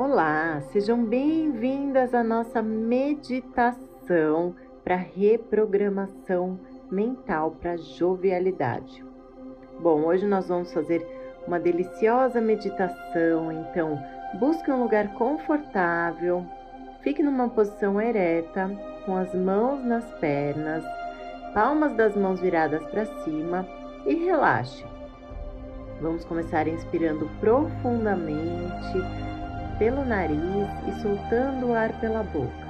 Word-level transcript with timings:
Olá, 0.00 0.60
sejam 0.70 1.04
bem-vindas 1.04 2.14
à 2.14 2.22
nossa 2.22 2.62
meditação 2.62 4.54
para 4.84 4.94
reprogramação 4.94 6.56
mental 6.88 7.56
para 7.60 7.76
jovialidade. 7.76 9.04
Bom, 9.80 10.04
hoje 10.04 10.24
nós 10.24 10.46
vamos 10.46 10.72
fazer 10.72 11.04
uma 11.48 11.58
deliciosa 11.58 12.40
meditação, 12.40 13.50
então 13.50 14.00
busque 14.38 14.70
um 14.70 14.84
lugar 14.84 15.14
confortável, 15.14 16.46
fique 17.02 17.20
numa 17.20 17.48
posição 17.48 18.00
ereta, 18.00 18.70
com 19.04 19.16
as 19.16 19.34
mãos 19.34 19.84
nas 19.84 20.08
pernas, 20.20 20.84
palmas 21.52 21.92
das 21.96 22.14
mãos 22.14 22.38
viradas 22.38 22.86
para 22.86 23.04
cima 23.24 23.66
e 24.06 24.14
relaxe. 24.14 24.84
Vamos 26.00 26.24
começar 26.24 26.68
inspirando 26.68 27.28
profundamente 27.40 29.27
pelo 29.78 30.04
nariz 30.04 30.68
e 30.86 31.00
soltando 31.00 31.68
o 31.68 31.74
ar 31.74 31.92
pela 32.00 32.22
boca. 32.22 32.68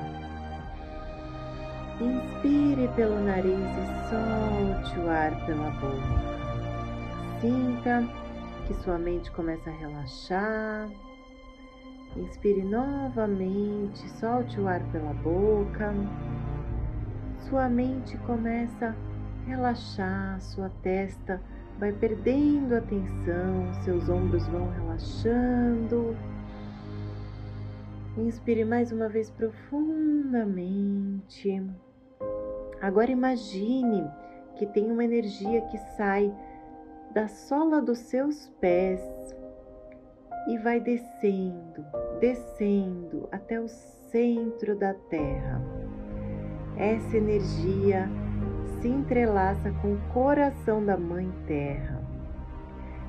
Inspire 2.00 2.88
pelo 2.94 3.18
nariz 3.20 3.58
e 3.58 4.08
solte 4.08 4.98
o 5.00 5.10
ar 5.10 5.34
pela 5.46 5.70
boca. 5.70 6.38
Sinta 7.40 8.04
que 8.66 8.74
sua 8.74 8.98
mente 8.98 9.30
começa 9.32 9.70
a 9.70 9.72
relaxar. 9.72 10.88
Inspire 12.16 12.62
novamente, 12.62 14.08
solte 14.20 14.60
o 14.60 14.68
ar 14.68 14.80
pela 14.92 15.12
boca. 15.14 15.92
Sua 17.48 17.68
mente 17.68 18.16
começa 18.18 18.88
a 18.88 19.48
relaxar, 19.48 20.40
sua 20.40 20.68
testa 20.82 21.40
vai 21.78 21.92
perdendo 21.92 22.76
a 22.76 22.80
tensão, 22.80 23.72
seus 23.84 24.08
ombros 24.08 24.46
vão 24.48 24.68
relaxando. 24.70 26.16
Inspire 28.18 28.64
mais 28.64 28.90
uma 28.90 29.08
vez 29.08 29.30
profundamente. 29.30 31.64
Agora 32.80 33.12
imagine 33.12 34.10
que 34.56 34.66
tem 34.66 34.90
uma 34.90 35.04
energia 35.04 35.60
que 35.62 35.78
sai 35.96 36.34
da 37.14 37.28
sola 37.28 37.80
dos 37.80 37.98
seus 37.98 38.48
pés 38.60 39.00
e 40.48 40.58
vai 40.58 40.80
descendo, 40.80 41.84
descendo 42.20 43.28
até 43.30 43.60
o 43.60 43.68
centro 43.68 44.76
da 44.76 44.94
terra. 44.94 45.62
Essa 46.76 47.16
energia 47.16 48.10
se 48.80 48.88
entrelaça 48.88 49.70
com 49.80 49.94
o 49.94 50.00
coração 50.12 50.84
da 50.84 50.96
Mãe 50.96 51.32
Terra. 51.46 52.02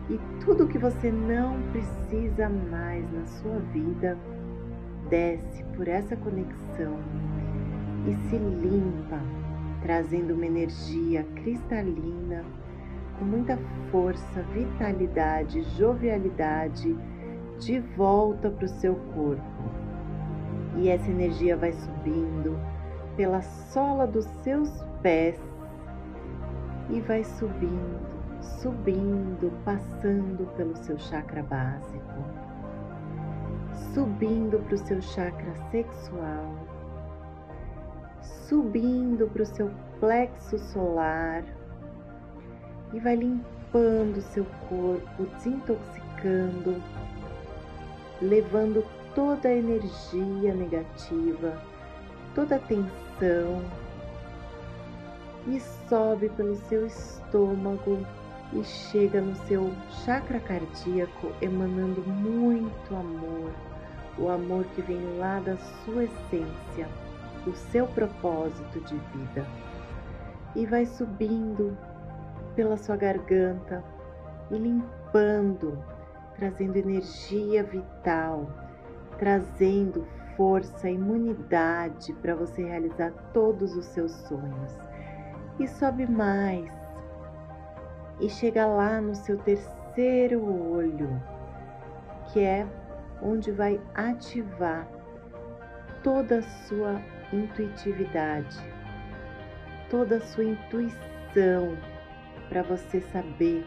E 0.07 0.19
tudo 0.43 0.67
que 0.67 0.77
você 0.77 1.11
não 1.11 1.59
precisa 1.71 2.47
mais 2.49 3.11
na 3.11 3.25
sua 3.25 3.57
vida 3.71 4.15
desce 5.09 5.63
por 5.75 5.88
essa 5.88 6.15
conexão 6.15 6.97
e 8.07 8.13
se 8.29 8.38
limpa, 8.38 9.19
trazendo 9.81 10.33
uma 10.33 10.45
energia 10.45 11.23
cristalina 11.35 12.43
com 13.17 13.25
muita 13.25 13.57
força, 13.91 14.41
vitalidade, 14.53 15.61
jovialidade 15.77 16.95
de 17.59 17.80
volta 17.97 18.49
para 18.49 18.65
o 18.65 18.69
seu 18.69 18.95
corpo. 19.13 19.43
E 20.77 20.89
essa 20.89 21.09
energia 21.09 21.57
vai 21.57 21.73
subindo 21.73 22.57
pela 23.17 23.41
sola 23.41 24.07
dos 24.07 24.25
seus 24.43 24.69
pés 25.02 25.37
e 26.89 27.02
vai 27.02 27.23
subindo, 27.23 27.99
subindo, 28.61 29.52
passando 29.65 30.47
pelo 30.55 30.75
seu 30.77 30.97
chakra 30.97 31.43
básico, 31.43 32.23
subindo 33.94 34.59
para 34.59 34.76
o 34.76 34.78
seu 34.78 35.02
chakra 35.02 35.54
sexual, 35.72 36.55
subindo 38.22 39.27
para 39.27 39.44
o 39.44 39.45
seu 39.45 39.72
plexo 40.00 40.58
solar 40.58 41.44
e 42.94 42.99
vai 42.99 43.16
limpando 43.16 44.22
seu 44.22 44.45
corpo, 44.67 45.26
desintoxicando, 45.36 46.82
levando 48.22 48.86
toda 49.16 49.49
a 49.49 49.55
energia 49.55 50.54
negativa, 50.54 51.61
toda 52.36 52.55
a 52.55 52.60
tensão 52.60 53.64
e 55.48 55.60
sobe 55.88 56.30
pelo 56.30 56.55
seu 56.55 56.86
estômago 56.86 58.05
e 58.54 58.64
chega 58.64 59.22
no 59.22 59.36
seu 59.48 59.72
chakra 60.04 60.39
cardíaco, 60.39 61.32
emanando 61.42 62.02
muito 62.02 62.95
amor, 62.95 63.52
o 64.19 64.30
amor 64.30 64.65
que 64.75 64.81
vem 64.81 65.17
lá 65.17 65.39
da 65.39 65.57
sua 65.57 66.03
essência, 66.03 66.87
do 67.45 67.55
seu 67.55 67.87
propósito 67.87 68.80
de 68.81 68.95
vida. 68.95 69.45
E 70.55 70.65
vai 70.65 70.85
subindo 70.85 71.77
pela 72.55 72.77
sua 72.77 72.97
garganta 72.97 73.83
e 74.52 74.57
limpando, 74.57 75.77
trazendo 76.35 76.75
energia 76.77 77.63
vital, 77.63 78.49
trazendo 79.17 80.05
força, 80.36 80.89
imunidade 80.89 82.13
para 82.13 82.36
você 82.36 82.63
realizar 82.63 83.11
todos 83.33 83.75
os 83.75 83.86
seus 83.86 84.11
sonhos 84.11 84.77
e 85.59 85.67
sobe 85.67 86.09
mais 86.09 86.71
e 88.19 88.30
chega 88.30 88.65
lá 88.65 88.99
no 88.99 89.15
seu 89.15 89.37
terceiro 89.37 90.43
olho, 90.43 91.21
que 92.31 92.41
é 92.41 92.65
onde 93.21 93.52
vai 93.52 93.80
ativar 93.95 94.87
toda 96.03 96.39
a 96.39 96.41
sua 96.41 97.02
intuitividade, 97.33 98.57
toda 99.89 100.17
a 100.17 100.21
sua 100.21 100.45
intuição 100.45 101.77
para 102.49 102.63
você 102.63 103.02
saber 103.02 103.65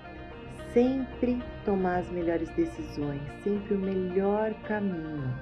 sempre 0.72 1.42
tomar 1.64 1.98
as 1.98 2.10
melhores 2.10 2.48
decisões, 2.50 3.22
sempre 3.42 3.74
o 3.74 3.78
melhor 3.78 4.54
caminho. 4.64 5.32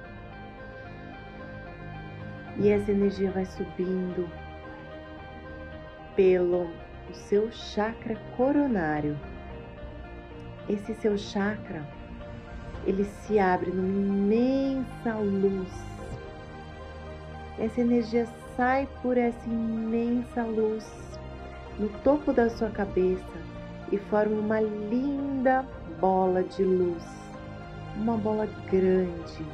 E 2.57 2.69
essa 2.69 2.91
energia 2.91 3.31
vai 3.31 3.45
subindo 3.45 4.29
pelo 6.15 6.69
seu 7.13 7.51
chakra 7.51 8.15
coronário. 8.35 9.17
Esse 10.69 10.93
seu 10.95 11.17
chakra, 11.17 11.85
ele 12.85 13.03
se 13.03 13.39
abre 13.39 13.71
numa 13.71 13.87
imensa 13.87 15.13
luz. 15.15 15.69
Essa 17.59 17.81
energia 17.81 18.27
sai 18.55 18.87
por 19.01 19.17
essa 19.17 19.47
imensa 19.47 20.43
luz 20.43 20.89
no 21.77 21.89
topo 22.03 22.33
da 22.33 22.49
sua 22.49 22.69
cabeça 22.69 23.39
e 23.91 23.97
forma 23.97 24.35
uma 24.35 24.61
linda 24.61 25.65
bola 25.99 26.43
de 26.43 26.63
luz, 26.63 27.03
uma 27.95 28.17
bola 28.17 28.47
grande, 28.69 29.45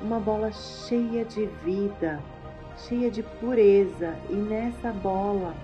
uma 0.00 0.20
bola 0.20 0.52
cheia 0.52 1.24
de 1.24 1.46
vida, 1.64 2.20
cheia 2.76 3.10
de 3.10 3.22
pureza, 3.22 4.14
e 4.30 4.34
nessa 4.34 4.92
bola 4.92 5.54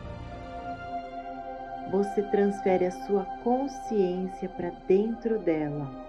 você 1.90 2.22
transfere 2.22 2.86
a 2.86 2.90
sua 2.90 3.24
consciência 3.44 4.48
para 4.48 4.72
dentro 4.88 5.38
dela. 5.38 6.03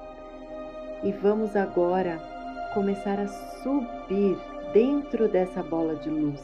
E 1.05 1.11
vamos 1.11 1.55
agora 1.55 2.19
começar 2.73 3.19
a 3.19 3.27
subir 3.27 4.39
dentro 4.73 5.29
dessa 5.29 5.61
bola 5.61 5.95
de 5.97 6.09
luz. 6.09 6.41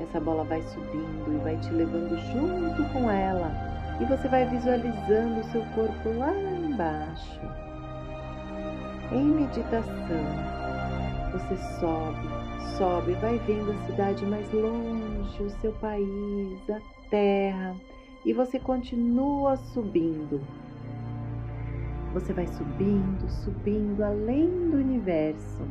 Essa 0.00 0.18
bola 0.18 0.44
vai 0.44 0.62
subindo 0.62 1.34
e 1.34 1.36
vai 1.44 1.58
te 1.58 1.70
levando 1.74 2.16
junto 2.32 2.90
com 2.90 3.10
ela, 3.10 3.52
e 4.00 4.06
você 4.06 4.26
vai 4.28 4.48
visualizando 4.48 5.40
o 5.40 5.44
seu 5.50 5.62
corpo 5.74 6.08
lá 6.16 6.32
embaixo. 6.34 7.40
Em 9.12 9.24
meditação, 9.24 10.24
você 11.32 11.56
sobe, 11.78 12.28
sobe, 12.78 13.12
vai 13.20 13.36
vendo 13.40 13.72
a 13.72 13.86
cidade 13.86 14.24
mais 14.24 14.50
longe, 14.54 15.42
o 15.42 15.50
seu 15.60 15.72
país, 15.72 16.70
a 16.70 16.80
terra 17.10 17.76
e 18.24 18.32
você 18.32 18.58
continua 18.58 19.56
subindo. 19.56 20.40
Você 22.12 22.32
vai 22.32 22.46
subindo, 22.46 23.28
subindo 23.30 24.04
além 24.04 24.70
do 24.70 24.76
universo. 24.76 25.62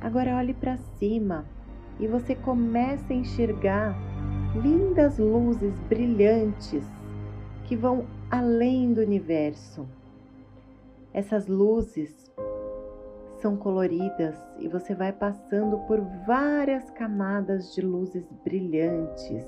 Agora 0.00 0.36
olhe 0.36 0.52
para 0.52 0.76
cima 0.76 1.46
e 1.98 2.06
você 2.06 2.34
começa 2.34 3.12
a 3.12 3.16
enxergar 3.16 3.96
lindas 4.54 5.18
luzes 5.18 5.78
brilhantes 5.88 6.84
que 7.64 7.76
vão 7.76 8.06
além 8.30 8.92
do 8.92 9.00
universo. 9.00 9.86
Essas 11.12 11.46
luzes 11.46 12.30
são 13.40 13.56
coloridas 13.56 14.36
e 14.58 14.68
você 14.68 14.94
vai 14.94 15.12
passando 15.12 15.78
por 15.86 16.00
várias 16.26 16.90
camadas 16.90 17.74
de 17.74 17.80
luzes 17.80 18.24
brilhantes 18.44 19.46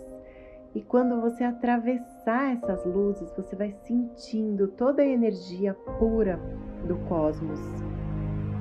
e 0.74 0.80
quando 0.80 1.20
você 1.20 1.44
atravessar 1.44 2.11
essas 2.30 2.84
luzes, 2.84 3.32
você 3.36 3.56
vai 3.56 3.72
sentindo 3.82 4.68
toda 4.68 5.02
a 5.02 5.06
energia 5.06 5.74
pura 5.98 6.38
do 6.86 6.96
cosmos. 7.08 7.60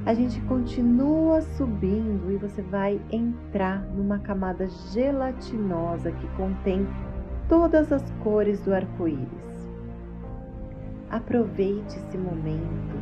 A 0.05 0.15
gente 0.15 0.41
continua 0.41 1.41
subindo 1.41 2.31
e 2.31 2.37
você 2.37 2.61
vai 2.63 2.99
entrar 3.11 3.83
numa 3.93 4.17
camada 4.17 4.67
gelatinosa 4.91 6.11
que 6.11 6.27
contém 6.35 6.87
todas 7.47 7.91
as 7.91 8.09
cores 8.23 8.59
do 8.61 8.73
arco-íris. 8.73 9.69
Aproveite 11.11 11.97
esse 11.97 12.17
momento, 12.17 12.95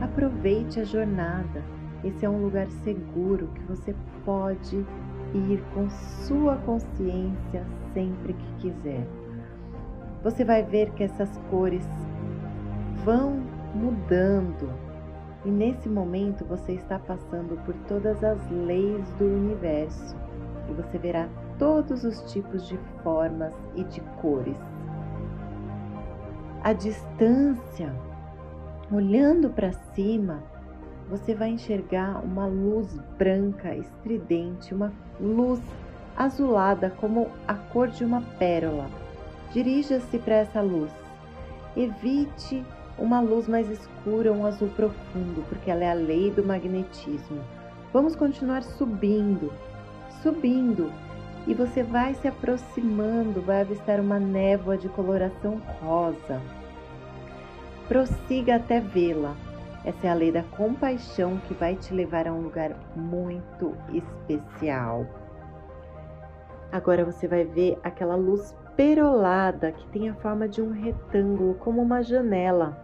aproveite 0.00 0.78
a 0.78 0.84
jornada. 0.84 1.64
Esse 2.04 2.24
é 2.24 2.30
um 2.30 2.42
lugar 2.42 2.68
seguro 2.84 3.48
que 3.48 3.62
você 3.62 3.96
pode 4.24 4.76
ir 5.34 5.60
com 5.74 5.88
sua 5.90 6.56
consciência 6.58 7.66
sempre 7.92 8.34
que 8.34 8.54
quiser. 8.60 9.23
Você 10.24 10.42
vai 10.42 10.62
ver 10.62 10.90
que 10.92 11.04
essas 11.04 11.30
cores 11.50 11.86
vão 13.04 13.42
mudando 13.74 14.72
e 15.44 15.50
nesse 15.50 15.86
momento 15.86 16.46
você 16.46 16.72
está 16.72 16.98
passando 16.98 17.62
por 17.66 17.74
todas 17.86 18.24
as 18.24 18.38
leis 18.50 19.06
do 19.18 19.26
universo 19.26 20.16
e 20.70 20.72
você 20.72 20.96
verá 20.96 21.28
todos 21.58 22.04
os 22.04 22.32
tipos 22.32 22.66
de 22.66 22.78
formas 23.02 23.52
e 23.76 23.84
de 23.84 24.00
cores. 24.22 24.56
A 26.62 26.72
distância, 26.72 27.94
olhando 28.90 29.50
para 29.50 29.72
cima, 29.92 30.42
você 31.10 31.34
vai 31.34 31.50
enxergar 31.50 32.24
uma 32.24 32.46
luz 32.46 32.98
branca 33.18 33.76
estridente, 33.76 34.72
uma 34.72 34.90
luz 35.20 35.60
azulada 36.16 36.88
como 36.98 37.28
a 37.46 37.52
cor 37.52 37.88
de 37.88 38.02
uma 38.02 38.22
pérola. 38.38 39.03
Dirija-se 39.54 40.18
para 40.18 40.34
essa 40.34 40.60
luz. 40.60 40.90
Evite 41.76 42.64
uma 42.98 43.20
luz 43.20 43.46
mais 43.46 43.70
escura, 43.70 44.32
um 44.32 44.44
azul 44.44 44.68
profundo, 44.70 45.44
porque 45.48 45.70
ela 45.70 45.84
é 45.84 45.90
a 45.92 45.94
lei 45.94 46.32
do 46.32 46.44
magnetismo. 46.44 47.40
Vamos 47.92 48.16
continuar 48.16 48.64
subindo, 48.64 49.52
subindo, 50.20 50.92
e 51.46 51.54
você 51.54 51.84
vai 51.84 52.14
se 52.14 52.26
aproximando, 52.26 53.40
vai 53.42 53.60
avistar 53.60 54.00
uma 54.00 54.18
névoa 54.18 54.76
de 54.76 54.88
coloração 54.88 55.62
rosa. 55.80 56.42
Prossiga 57.86 58.56
até 58.56 58.80
vê-la. 58.80 59.36
Essa 59.84 60.08
é 60.08 60.10
a 60.10 60.14
lei 60.14 60.32
da 60.32 60.42
compaixão 60.42 61.36
que 61.46 61.54
vai 61.54 61.76
te 61.76 61.94
levar 61.94 62.26
a 62.26 62.32
um 62.32 62.40
lugar 62.40 62.74
muito 62.96 63.76
especial. 63.92 65.06
Agora 66.72 67.04
você 67.04 67.28
vai 67.28 67.44
ver 67.44 67.78
aquela 67.84 68.16
luz 68.16 68.52
perolada 68.76 69.72
que 69.72 69.86
tem 69.88 70.08
a 70.08 70.14
forma 70.14 70.48
de 70.48 70.60
um 70.60 70.70
retângulo, 70.70 71.54
como 71.54 71.82
uma 71.82 72.02
janela. 72.02 72.76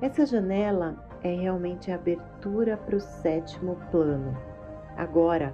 Essa 0.00 0.26
janela 0.26 0.96
é 1.22 1.34
realmente 1.34 1.90
a 1.90 1.94
abertura 1.94 2.76
para 2.76 2.96
o 2.96 3.00
sétimo 3.00 3.78
plano. 3.90 4.36
Agora, 4.96 5.52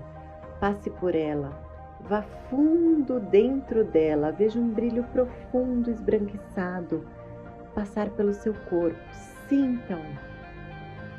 passe 0.59 0.91
por 0.91 1.15
ela, 1.15 1.53
vá 2.01 2.23
fundo 2.49 3.21
dentro 3.21 3.85
dela, 3.85 4.33
veja 4.33 4.59
um 4.59 4.69
brilho 4.69 5.05
profundo 5.13 5.91
esbranquiçado 5.91 7.07
passar 7.75 8.11
pelo 8.11 8.33
seu 8.33 8.55
corpo. 8.69 8.99
Sintam. 9.49 10.01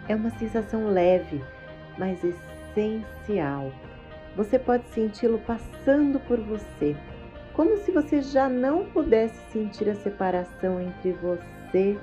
É 0.08 0.16
uma 0.16 0.30
sensação 0.32 0.90
leve, 0.90 1.44
mas 1.98 2.24
essencial. 2.24 3.72
Você 4.36 4.58
pode 4.58 4.86
senti-lo 4.90 5.40
passando 5.40 6.20
por 6.22 6.40
você, 6.40 6.96
como 7.54 7.78
se 7.78 7.92
você 7.92 8.22
já 8.22 8.48
não 8.48 8.86
pudesse 8.86 9.40
sentir 9.52 9.90
a 9.90 9.96
separação 9.96 10.80
entre 10.82 11.12
você 11.14 11.98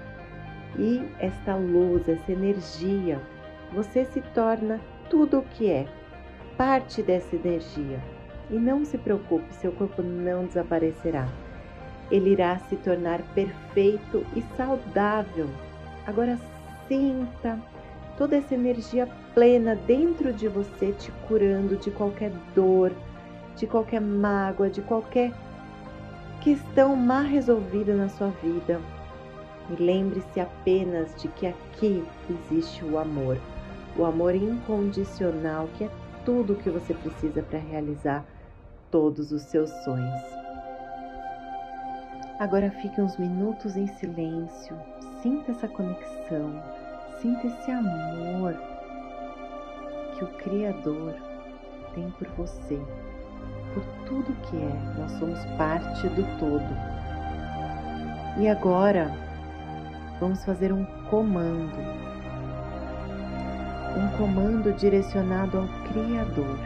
e 0.78 1.02
esta 1.18 1.56
luz, 1.56 2.08
essa 2.08 2.32
energia, 2.32 3.20
você 3.72 4.04
se 4.04 4.20
torna 4.34 4.80
tudo 5.08 5.38
o 5.38 5.42
que 5.42 5.70
é, 5.70 5.86
parte 6.56 7.02
dessa 7.02 7.34
energia. 7.34 7.98
E 8.50 8.54
não 8.54 8.84
se 8.84 8.96
preocupe, 8.96 9.52
seu 9.54 9.72
corpo 9.72 10.02
não 10.02 10.46
desaparecerá. 10.46 11.28
Ele 12.10 12.30
irá 12.30 12.58
se 12.58 12.76
tornar 12.76 13.20
perfeito 13.34 14.24
e 14.34 14.42
saudável. 14.56 15.48
Agora 16.06 16.38
sinta 16.86 17.58
toda 18.16 18.36
essa 18.36 18.54
energia 18.54 19.06
plena 19.34 19.76
dentro 19.86 20.32
de 20.32 20.48
você, 20.48 20.92
te 20.92 21.12
curando 21.28 21.76
de 21.76 21.90
qualquer 21.90 22.32
dor, 22.54 22.92
de 23.58 23.66
qualquer 23.66 24.00
mágoa, 24.00 24.70
de 24.70 24.80
qualquer 24.80 25.32
questão 26.40 26.94
mal 26.94 27.22
resolvida 27.22 27.94
na 27.94 28.08
sua 28.08 28.28
vida. 28.42 28.80
E 29.70 29.82
lembre-se 29.82 30.40
apenas 30.40 31.14
de 31.20 31.28
que 31.28 31.46
aqui 31.46 32.02
existe 32.30 32.84
o 32.84 32.98
amor, 32.98 33.36
o 33.96 34.04
amor 34.04 34.34
incondicional, 34.34 35.68
que 35.76 35.84
é 35.84 35.90
tudo 36.24 36.52
o 36.54 36.56
que 36.56 36.70
você 36.70 36.94
precisa 36.94 37.42
para 37.42 37.58
realizar 37.58 38.24
todos 38.90 39.32
os 39.32 39.42
seus 39.42 39.70
sonhos. 39.84 40.22
Agora 42.38 42.70
fique 42.70 43.00
uns 43.00 43.16
minutos 43.18 43.76
em 43.76 43.88
silêncio, 43.88 44.76
sinta 45.20 45.50
essa 45.50 45.66
conexão, 45.66 46.62
sinta 47.20 47.48
esse 47.48 47.70
amor 47.70 48.54
que 50.16 50.24
o 50.24 50.28
Criador 50.38 51.14
tem 51.94 52.10
por 52.12 52.28
você, 52.28 52.80
por 53.74 53.82
tudo 54.06 54.32
que 54.42 54.56
é. 54.56 54.98
Nós 54.98 55.12
somos 55.12 55.38
parte 55.56 56.08
do 56.08 56.22
todo. 56.38 56.98
E 58.38 58.48
agora, 58.48 59.10
vamos 60.20 60.44
fazer 60.44 60.72
um 60.72 60.84
comando. 61.10 61.78
Um 63.96 64.16
comando 64.16 64.72
direcionado 64.72 65.58
ao 65.58 65.68
Criador. 65.88 66.58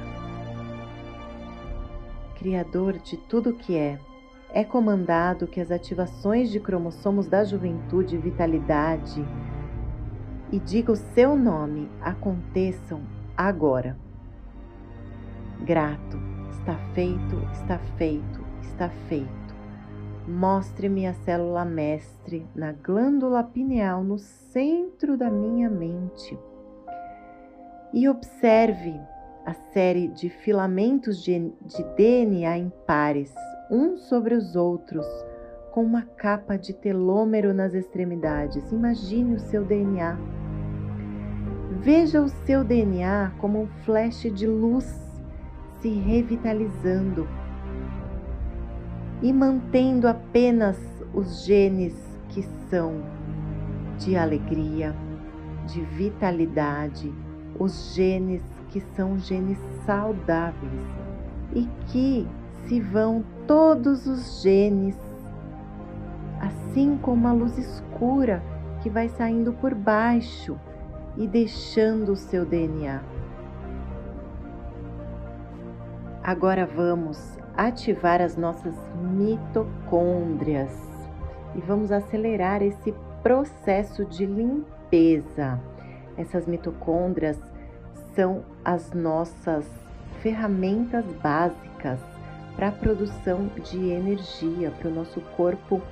Criador 2.37 2.99
de 2.99 3.17
tudo 3.17 3.55
que 3.55 3.77
é. 3.77 3.99
É 4.53 4.65
comandado 4.65 5.47
que 5.47 5.61
as 5.61 5.71
ativações 5.71 6.51
de 6.51 6.61
cromossomos 6.61 7.27
da 7.27 7.43
juventude 7.43 8.17
e 8.17 8.19
vitalidade 8.19 9.25
e 10.53 10.59
diga 10.59 10.93
o 10.93 10.97
seu 10.97 11.35
nome 11.35 11.89
aconteçam 12.03 13.01
agora. 13.35 13.97
Grato, 15.65 16.19
está 16.63 16.77
feito, 16.95 17.37
está 17.53 17.79
feito, 17.99 18.41
está 18.63 18.89
feito. 19.09 19.55
Mostre-me 20.29 21.09
a 21.09 21.13
célula 21.13 21.65
mestre 21.65 22.47
na 22.55 22.71
glândula 22.71 23.43
pineal 23.43 24.05
no 24.05 24.17
centro 24.17 25.17
da 25.17 25.29
minha 25.29 25.69
mente 25.69 26.39
e 27.93 28.09
observe 28.09 28.95
a 29.45 29.53
série 29.53 30.07
de 30.07 30.29
filamentos 30.29 31.25
de, 31.25 31.53
de 31.67 31.83
DNA 31.97 32.59
em 32.59 32.73
pares, 32.87 33.35
uns 33.69 34.03
sobre 34.03 34.33
os 34.37 34.55
outros, 34.55 35.07
com 35.73 35.83
uma 35.83 36.03
capa 36.03 36.57
de 36.57 36.73
telômero 36.73 37.53
nas 37.53 37.75
extremidades. 37.75 38.71
Imagine 38.71 39.35
o 39.35 39.41
seu 39.41 39.65
DNA. 39.65 40.17
Veja 41.81 42.23
o 42.23 42.29
seu 42.29 42.63
DNA 42.63 43.33
como 43.41 43.63
um 43.63 43.67
flash 43.85 44.33
de 44.33 44.47
luz 44.47 45.02
se 45.83 45.89
revitalizando 45.89 47.29
e 49.21 49.33
mantendo 49.33 50.07
apenas 50.07 50.79
os 51.13 51.45
genes 51.45 51.93
que 52.29 52.43
são 52.71 53.03
de 53.99 54.17
alegria, 54.17 54.95
de 55.67 55.81
vitalidade, 55.83 57.13
os 57.59 57.95
genes 57.95 58.43
que 58.71 58.81
são 58.81 59.19
genes 59.19 59.59
saudáveis 59.85 60.73
e 61.53 61.69
que 61.89 62.27
se 62.65 62.81
vão 62.81 63.25
todos 63.47 64.07
os 64.07 64.41
genes, 64.41 64.97
assim 66.41 66.97
como 67.03 67.27
a 67.27 67.33
luz 67.33 67.59
escura 67.59 68.41
que 68.83 68.89
vai 68.89 69.09
saindo 69.09 69.53
por 69.53 69.75
baixo 69.75 70.57
e 71.17 71.27
deixando 71.27 72.13
o 72.13 72.17
seu 72.17 72.47
DNA. 72.47 73.22
Agora 76.25 76.65
vamos 76.65 77.37
ativar 77.57 78.23
as 78.23 78.37
nossas 78.37 78.77
mitocôndrias 78.95 80.71
e 81.57 81.61
vamos 81.61 81.91
acelerar 81.91 82.63
esse 82.63 82.95
processo 83.25 84.05
de 84.05 84.25
limpeza. 84.25 85.59
Essas 86.17 86.47
mitocôndrias 86.47 87.41
são 88.15 88.45
as 88.65 88.93
nossas 88.93 89.69
ferramentas 90.21 91.05
básicas 91.21 91.99
para 92.55 92.69
a 92.69 92.73
produção 92.73 93.51
de 93.61 93.91
energia, 93.91 94.71
para 94.79 94.91
o 94.91 94.95
nosso 94.95 95.21
corpo 95.37 95.83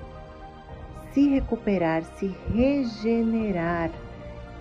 se 1.12 1.28
recuperar, 1.28 2.04
se 2.04 2.28
regenerar 2.54 3.90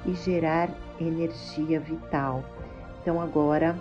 e 0.03 0.13
gerar 0.13 0.69
energia 0.99 1.79
vital. 1.79 2.43
Então 3.01 3.21
agora 3.21 3.75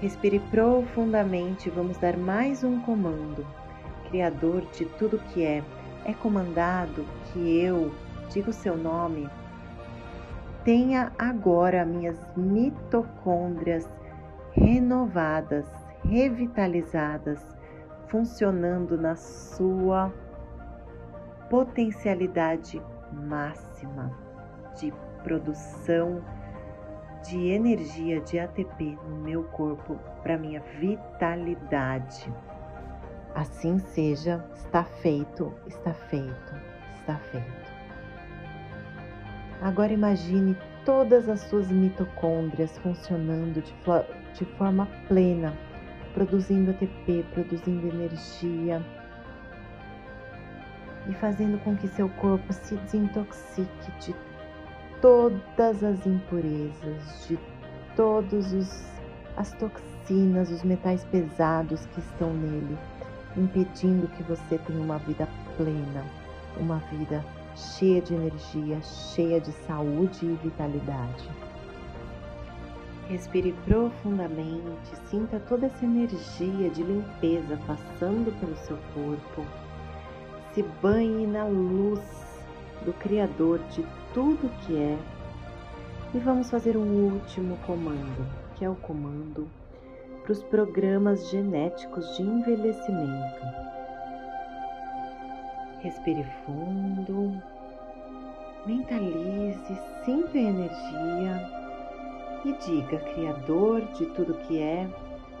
Respire 0.00 0.38
profundamente, 0.38 1.68
vamos 1.70 1.98
dar 1.98 2.16
mais 2.16 2.62
um 2.62 2.80
comando. 2.82 3.44
Criador 4.08 4.64
de 4.72 4.84
tudo 4.84 5.18
que 5.18 5.44
é, 5.44 5.60
é 6.04 6.14
comandado 6.14 7.04
que 7.24 7.58
eu 7.60 7.92
diga 8.30 8.50
o 8.50 8.52
seu 8.52 8.76
nome. 8.76 9.28
tenha 10.64 11.12
agora 11.18 11.84
minhas 11.84 12.16
mitocôndrias 12.36 13.88
renovadas, 14.52 15.66
revitalizadas, 16.04 17.44
funcionando 18.06 18.96
na 18.96 19.16
sua 19.16 20.12
potencialidade 21.50 22.80
máxima 23.12 24.12
de 24.78 24.92
produção 25.24 26.22
de 27.26 27.48
energia 27.48 28.20
de 28.20 28.38
ATP 28.38 28.98
no 29.08 29.16
meu 29.16 29.44
corpo 29.44 29.98
para 30.22 30.38
minha 30.38 30.60
vitalidade. 30.78 32.32
Assim 33.34 33.78
seja, 33.78 34.44
está 34.54 34.84
feito, 34.84 35.52
está 35.66 35.92
feito, 35.94 36.54
está 36.94 37.16
feito. 37.16 37.68
Agora 39.60 39.92
imagine 39.92 40.56
todas 40.84 41.28
as 41.28 41.40
suas 41.40 41.70
mitocôndrias 41.70 42.78
funcionando 42.78 43.60
de, 43.60 43.74
de 44.34 44.44
forma 44.56 44.86
plena, 45.08 45.52
produzindo 46.14 46.70
ATP, 46.70 47.24
produzindo 47.32 47.88
energia 47.88 48.84
e 51.08 51.14
fazendo 51.14 51.58
com 51.64 51.76
que 51.76 51.88
seu 51.88 52.08
corpo 52.10 52.52
se 52.52 52.76
desintoxique 52.76 53.90
de 54.00 54.14
todas 55.00 55.82
as 55.82 56.06
impurezas, 56.06 57.26
de 57.28 57.38
todos 57.96 58.52
os 58.52 58.98
as 59.38 59.52
toxinas, 59.52 60.50
os 60.50 60.64
metais 60.64 61.04
pesados 61.04 61.86
que 61.86 62.00
estão 62.00 62.32
nele, 62.34 62.76
impedindo 63.36 64.08
que 64.08 64.22
você 64.24 64.58
tenha 64.58 64.80
uma 64.80 64.98
vida 64.98 65.28
plena, 65.56 66.04
uma 66.58 66.78
vida 66.90 67.24
cheia 67.54 68.02
de 68.02 68.14
energia, 68.14 68.80
cheia 68.82 69.40
de 69.40 69.52
saúde 69.52 70.26
e 70.26 70.38
vitalidade. 70.42 71.30
Respire 73.08 73.54
profundamente, 73.64 74.96
sinta 75.08 75.40
toda 75.48 75.66
essa 75.66 75.84
energia 75.84 76.68
de 76.70 76.82
limpeza 76.82 77.58
passando 77.64 78.36
pelo 78.40 78.56
seu 78.56 78.76
corpo. 78.92 79.46
Se 80.52 80.62
banhe 80.82 81.26
na 81.28 81.44
luz 81.44 82.00
do 82.84 82.92
Criador 82.94 83.60
de 83.70 83.86
tudo 84.18 84.50
que 84.66 84.76
é. 84.76 84.98
E 86.12 86.18
vamos 86.18 86.50
fazer 86.50 86.76
um 86.76 87.12
último 87.12 87.56
comando, 87.58 88.26
que 88.56 88.64
é 88.64 88.68
o 88.68 88.74
comando 88.74 89.48
para 90.24 90.32
os 90.32 90.42
programas 90.42 91.30
genéticos 91.30 92.16
de 92.16 92.22
envelhecimento. 92.24 93.46
Respire 95.82 96.26
fundo, 96.44 97.40
mentalize, 98.66 99.78
sinta 100.04 100.36
a 100.36 100.40
energia 100.40 101.50
e 102.44 102.52
diga: 102.54 102.98
Criador 103.14 103.82
de 103.92 104.04
tudo 104.06 104.34
que 104.48 104.60
é, 104.60 104.88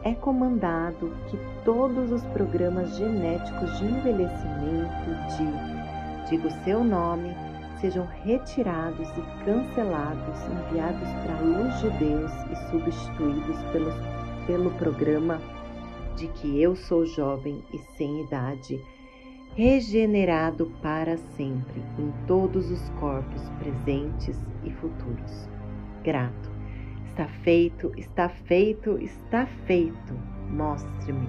é 0.04 0.14
comandado 0.14 1.12
que 1.28 1.36
todos 1.64 2.12
os 2.12 2.22
programas 2.26 2.96
genéticos 2.96 3.76
de 3.76 3.86
envelhecimento 3.86 5.10
de, 5.36 6.30
diga 6.30 6.46
o 6.46 6.64
seu 6.64 6.84
nome, 6.84 7.34
sejam 7.80 8.06
retirados 8.24 9.08
e 9.10 9.44
cancelados, 9.44 10.38
enviados 10.46 11.08
para 11.22 11.36
a 11.36 11.40
luz 11.40 11.80
de 11.80 11.90
Deus 11.98 12.32
e 12.50 12.70
substituídos 12.70 13.62
pelos, 13.72 13.94
pelo 14.46 14.70
programa 14.72 15.40
de 16.16 16.28
que 16.28 16.60
eu 16.60 16.74
sou 16.74 17.06
jovem 17.06 17.62
e 17.72 17.78
sem 17.96 18.22
idade, 18.22 18.82
regenerado 19.54 20.66
para 20.82 21.16
sempre 21.16 21.82
em 21.98 22.12
todos 22.26 22.70
os 22.70 22.88
corpos 23.00 23.42
presentes 23.60 24.36
e 24.64 24.70
futuros. 24.70 25.48
Grato. 26.02 26.58
Está 27.06 27.26
feito, 27.42 27.92
está 27.96 28.28
feito, 28.28 28.96
está 28.98 29.46
feito. 29.66 30.14
Mostre-me. 30.50 31.28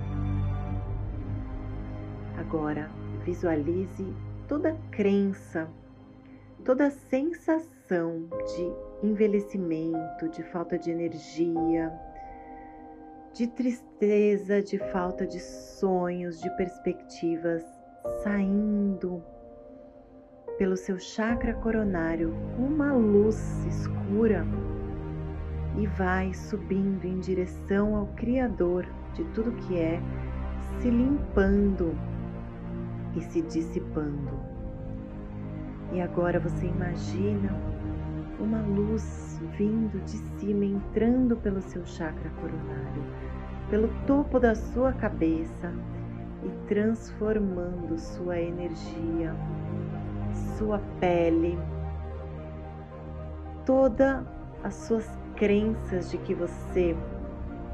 Agora 2.37 2.91
visualize 3.25 4.13
toda 4.47 4.77
crença 4.91 5.67
toda 6.69 6.91
sensação 6.91 8.29
de 8.45 9.07
envelhecimento, 9.07 10.29
de 10.29 10.43
falta 10.43 10.77
de 10.77 10.91
energia, 10.91 11.91
de 13.33 13.47
tristeza, 13.47 14.61
de 14.61 14.77
falta 14.77 15.25
de 15.25 15.39
sonhos, 15.39 16.39
de 16.39 16.47
perspectivas 16.57 17.65
saindo 18.21 19.19
pelo 20.59 20.77
seu 20.77 20.99
chakra 20.99 21.55
coronário, 21.55 22.35
uma 22.59 22.93
luz 22.93 23.65
escura 23.65 24.45
e 25.75 25.87
vai 25.87 26.31
subindo 26.35 27.03
em 27.03 27.19
direção 27.19 27.95
ao 27.95 28.05
Criador 28.13 28.85
de 29.15 29.23
tudo 29.33 29.53
que 29.53 29.75
é, 29.75 29.99
se 30.79 30.87
limpando 30.87 31.97
e 33.15 33.21
se 33.21 33.41
dissipando. 33.41 34.48
E 35.91 36.01
agora 36.01 36.39
você 36.39 36.67
imagina 36.67 37.53
uma 38.39 38.61
luz 38.61 39.41
vindo 39.57 39.99
de 40.05 40.17
cima, 40.39 40.63
entrando 40.63 41.35
pelo 41.35 41.61
seu 41.61 41.85
chakra 41.85 42.29
coronário, 42.41 43.03
pelo 43.69 43.87
topo 44.05 44.39
da 44.39 44.55
sua 44.55 44.93
cabeça 44.93 45.73
e 46.43 46.49
transformando 46.67 47.97
sua 47.97 48.39
energia, 48.39 49.35
sua 50.57 50.79
pele, 50.99 51.57
todas 53.65 54.23
as 54.63 54.75
suas 54.75 55.19
crenças 55.35 56.11
de 56.11 56.17
que 56.19 56.33
você 56.33 56.95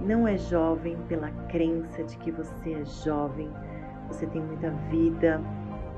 não 0.01 0.27
é 0.27 0.37
jovem 0.37 0.97
pela 1.07 1.29
crença 1.49 2.03
de 2.03 2.17
que 2.17 2.31
você 2.31 2.73
é 2.73 2.85
jovem, 2.85 3.49
você 4.07 4.25
tem 4.27 4.41
muita 4.41 4.69
vida, 4.89 5.41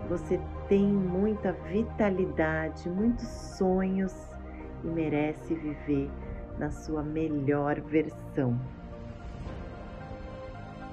você 0.10 0.40
tem 0.68 0.86
muita 0.86 1.54
vitalidade, 1.54 2.90
muitos 2.90 3.28
sonhos 3.28 4.14
e 4.84 4.88
merece 4.88 5.56
viver 5.56 6.10
na 6.58 6.70
sua 6.72 7.02
melhor 7.02 7.80
versão. 7.82 8.60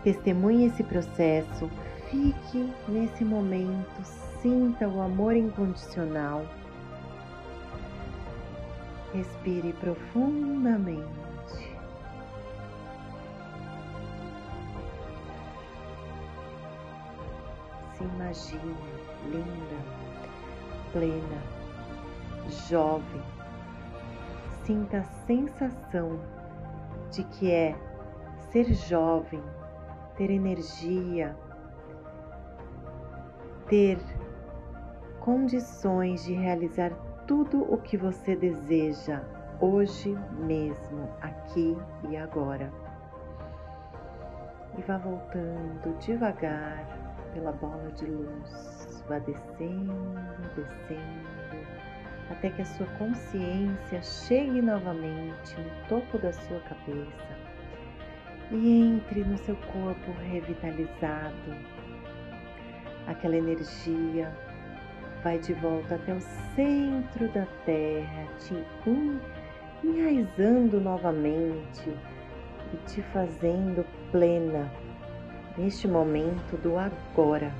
Testemunhe 0.02 0.66
esse 0.66 0.84
processo, 0.84 1.68
fique 2.10 2.72
nesse 2.88 3.24
momento, 3.24 4.04
sinta 4.40 4.86
o 4.86 5.00
amor 5.00 5.34
incondicional. 5.34 6.44
Respire 9.12 9.72
profundamente. 9.74 11.04
Se 17.96 18.02
imagine 18.02 18.74
linda, 19.30 19.76
plena, 20.92 21.42
jovem. 22.68 23.22
Sinta 24.64 24.98
a 24.98 25.04
sensação 25.26 26.18
de 27.10 27.24
que 27.24 27.50
é 27.50 27.76
ser 28.50 28.72
jovem, 28.72 29.42
ter 30.16 30.30
energia, 30.30 31.36
ter 33.68 33.98
condições 35.20 36.24
de 36.24 36.34
realizar 36.34 36.92
tudo 37.26 37.62
o 37.72 37.78
que 37.78 37.96
você 37.96 38.36
deseja 38.36 39.22
hoje 39.60 40.16
mesmo, 40.38 41.08
aqui 41.20 41.76
e 42.08 42.16
agora. 42.16 42.70
E 44.76 44.82
vá 44.82 44.98
voltando 44.98 45.98
devagar 45.98 46.84
pela 47.32 47.52
bola 47.52 47.90
de 47.92 48.06
luz, 48.06 48.93
vá 49.08 49.18
descendo, 49.18 49.94
descendo, 50.56 51.66
até 52.30 52.50
que 52.50 52.62
a 52.62 52.64
sua 52.64 52.86
consciência 52.98 54.02
chegue 54.02 54.62
novamente 54.62 55.54
no 55.58 55.88
topo 55.88 56.18
da 56.18 56.32
sua 56.32 56.60
cabeça 56.60 57.34
e 58.50 58.70
entre 58.70 59.24
no 59.24 59.36
seu 59.38 59.56
corpo 59.56 60.12
revitalizado. 60.30 61.54
Aquela 63.06 63.36
energia 63.36 64.32
vai 65.22 65.38
de 65.38 65.52
volta 65.54 65.94
até 65.94 66.14
o 66.14 66.20
centro 66.54 67.28
da 67.28 67.46
terra, 67.64 68.26
te 68.38 68.54
enraizando 69.82 70.80
novamente 70.80 71.90
e 72.72 72.76
te 72.86 73.02
fazendo 73.02 73.84
plena 74.10 74.70
neste 75.56 75.86
momento 75.86 76.56
do 76.62 76.78
agora, 76.78 77.52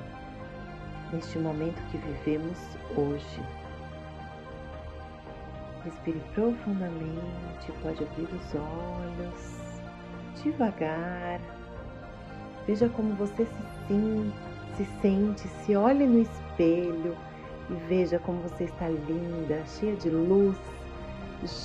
neste 1.11 1.37
momento 1.39 1.81
que 1.91 1.97
vivemos 1.97 2.57
hoje. 2.95 3.41
Respire 5.83 6.21
profundamente, 6.33 7.71
pode 7.81 8.03
abrir 8.03 8.27
os 8.33 8.55
olhos 8.55 9.65
devagar. 10.43 11.39
Veja 12.67 12.89
como 12.89 13.13
você 13.15 13.45
se, 13.45 14.33
se 14.77 14.85
sente, 15.01 15.47
se 15.47 15.75
olhe 15.75 16.05
no 16.05 16.21
espelho 16.21 17.15
e 17.69 17.73
veja 17.87 18.19
como 18.19 18.41
você 18.41 18.65
está 18.65 18.89
linda, 18.89 19.63
cheia 19.65 19.95
de 19.95 20.09
luz 20.09 20.57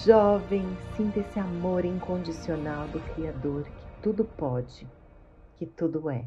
Jovem, 0.04 0.66
sinta 0.96 1.20
esse 1.20 1.38
amor 1.38 1.86
incondicional 1.86 2.86
do 2.88 3.00
Criador 3.14 3.64
que 3.64 4.02
tudo 4.02 4.24
pode, 4.24 4.86
que 5.56 5.64
tudo 5.64 6.10
é. 6.10 6.24